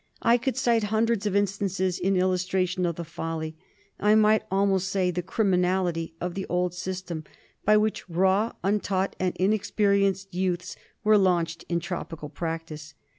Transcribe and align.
I 0.23 0.37
could 0.39 0.57
cite 0.57 0.85
hundreds 0.85 1.27
of 1.27 1.35
instances 1.35 1.99
in 1.99 2.17
illustration 2.17 2.87
of 2.87 2.95
the 2.95 3.03
folly, 3.05 3.55
I 3.99 4.15
might 4.15 4.41
almost 4.49 4.87
say 4.87 5.11
the 5.11 5.21
criminality, 5.21 6.15
of 6.19 6.33
the 6.33 6.47
old 6.47 6.73
system, 6.73 7.23
by 7.65 7.77
which 7.77 8.09
raw, 8.09 8.53
untaught, 8.63 9.15
and 9.19 9.35
inexperienced 9.37 10.33
youths 10.33 10.75
were 11.03 11.19
launched 11.19 11.65
in 11.69 11.79
tropical 11.81 12.29
practice. 12.29 12.95